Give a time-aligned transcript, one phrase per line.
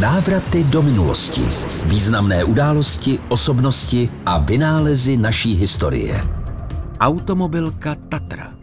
[0.00, 1.40] Návraty do minulosti.
[1.86, 6.24] Významné události, osobnosti a vynálezy naší historie.
[7.00, 8.54] Automobilka Tatra.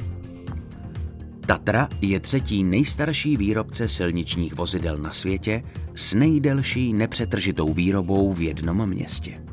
[1.46, 5.64] Tatra je třetí nejstarší výrobce silničních vozidel na světě
[5.96, 9.44] s nejdelší nepřetržitou výrobou v jednom městě.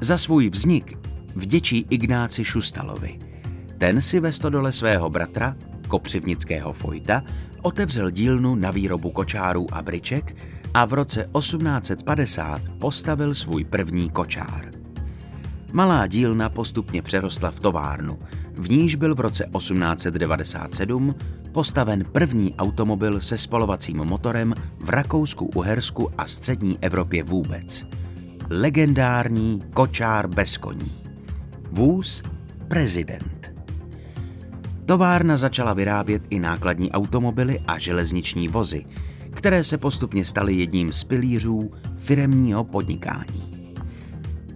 [0.00, 0.98] Za svůj vznik
[1.34, 3.18] vděčí Ignáci Šustalovi.
[3.78, 5.56] Ten si ve stodole svého bratra,
[5.92, 7.22] kopřivnického Fojta,
[7.62, 10.36] otevřel dílnu na výrobu kočárů a briček
[10.74, 14.70] a v roce 1850 postavil svůj první kočár.
[15.72, 18.18] Malá dílna postupně přerostla v továrnu,
[18.54, 21.14] v níž byl v roce 1897
[21.52, 27.86] postaven první automobil se spalovacím motorem v Rakousku, Uhersku a střední Evropě vůbec.
[28.50, 31.02] Legendární kočár bez koní.
[31.70, 32.22] Vůz
[32.68, 33.51] Prezident.
[34.92, 38.84] Továrna začala vyrábět i nákladní automobily a železniční vozy,
[39.30, 43.74] které se postupně staly jedním z pilířů firemního podnikání.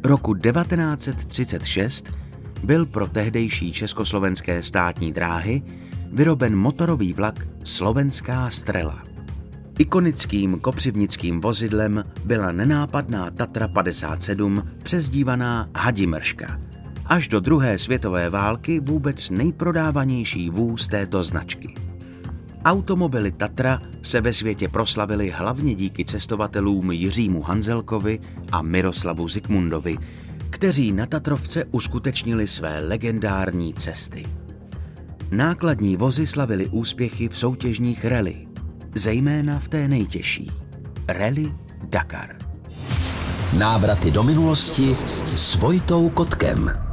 [0.05, 2.13] Roku 1936
[2.65, 5.63] byl pro tehdejší československé státní dráhy
[6.13, 9.03] vyroben motorový vlak Slovenská strela.
[9.79, 16.66] Ikonickým kopřivnickým vozidlem byla nenápadná Tatra 57, přezdívaná Hadimrška.
[17.09, 21.75] Až do druhé světové války vůbec nejprodávanější vůz této značky.
[22.65, 28.21] Automobily Tatra se ve světě proslavily hlavně díky cestovatelům Jiřímu Hanzelkovi
[28.53, 29.99] a Miroslavu Zikmundovi,
[30.51, 34.27] kteří na Tatrovce uskutečnili své legendární cesty.
[35.31, 38.47] Nákladní vozy slavily úspěchy v soutěžních rally,
[38.95, 40.51] zejména v té nejtěžší–
[41.09, 42.37] Rally Dakar.
[43.59, 44.97] Návraty do minulosti
[45.37, 46.86] s Vojtou Kotkem.